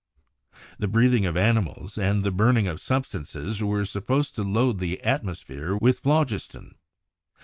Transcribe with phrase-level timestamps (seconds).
[0.79, 5.77] The breathing of animals and the burning of substances were supposed to load the atmosphere
[5.77, 6.73] with phlogiston.